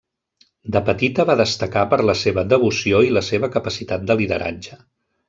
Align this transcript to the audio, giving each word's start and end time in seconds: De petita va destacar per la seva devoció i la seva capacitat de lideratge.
De 0.75 0.79
petita 0.87 1.25
va 1.31 1.35
destacar 1.41 1.83
per 1.91 1.99
la 2.11 2.15
seva 2.21 2.45
devoció 2.53 3.03
i 3.11 3.15
la 3.19 3.25
seva 3.29 3.51
capacitat 3.57 4.09
de 4.13 4.17
lideratge. 4.23 4.81